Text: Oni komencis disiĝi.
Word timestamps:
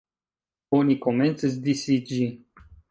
Oni 0.79 0.95
komencis 1.05 1.61
disiĝi. 1.71 2.23